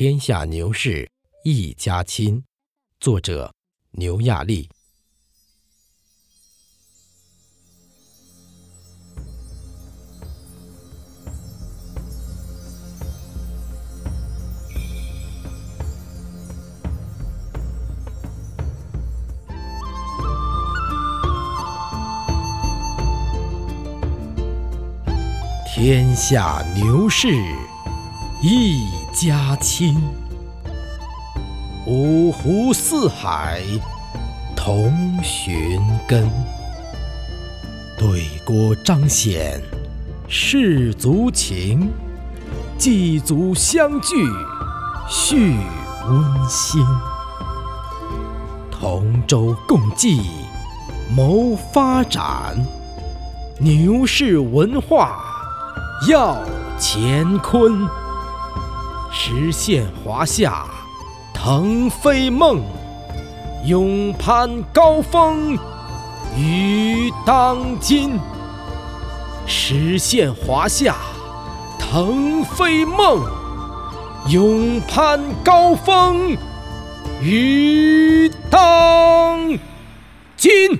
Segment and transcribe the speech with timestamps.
[0.00, 1.10] 天下牛市
[1.42, 2.40] 一家亲，
[3.00, 3.52] 作者
[3.90, 4.70] 牛亚丽。
[25.66, 27.26] 天下牛市
[28.40, 30.00] 一家亲，
[31.88, 33.60] 五湖四海
[34.54, 36.30] 同寻根。
[37.98, 39.60] 对锅彰显
[40.28, 41.90] 士族情，
[42.78, 44.14] 祭祖相聚
[45.08, 45.56] 续
[46.08, 46.80] 温馨。
[48.70, 50.30] 同舟共济
[51.10, 52.56] 谋发展，
[53.58, 55.24] 牛市文化。
[56.08, 56.40] 耀
[56.78, 57.84] 乾坤，
[59.20, 60.64] 实现华夏
[61.34, 62.62] 腾飞梦，
[63.64, 65.58] 勇攀高峰
[66.36, 68.16] 于当今。
[69.44, 70.94] 实现华夏
[71.80, 73.20] 腾飞梦，
[74.28, 76.36] 勇攀高峰
[77.20, 79.58] 于当
[80.36, 80.78] 今。